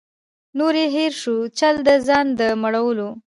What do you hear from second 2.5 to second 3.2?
مړولو